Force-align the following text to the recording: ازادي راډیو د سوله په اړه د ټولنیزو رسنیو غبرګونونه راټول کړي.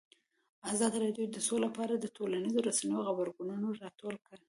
ازادي 0.71 0.97
راډیو 1.05 1.25
د 1.35 1.37
سوله 1.47 1.67
په 1.75 1.79
اړه 1.85 1.95
د 1.99 2.05
ټولنیزو 2.15 2.65
رسنیو 2.69 3.05
غبرګونونه 3.07 3.67
راټول 3.83 4.15
کړي. 4.27 4.37